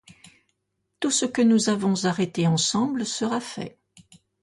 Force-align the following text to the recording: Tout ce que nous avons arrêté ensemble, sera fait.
Tout 0.99 1.11
ce 1.11 1.27
que 1.27 1.43
nous 1.43 1.69
avons 1.69 2.05
arrêté 2.05 2.47
ensemble, 2.47 3.05
sera 3.05 3.39
fait. 3.39 3.77